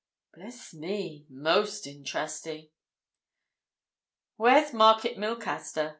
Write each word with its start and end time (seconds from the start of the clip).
Bless 0.33 0.73
me!—most 0.73 1.85
interesting." 1.85 2.69
"Where's 4.35 4.73
Market 4.73 5.15
Milcaster?" 5.19 5.89